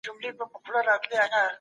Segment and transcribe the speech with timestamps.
[0.03, 0.73] چي د آس پر
[1.07, 1.45] ځای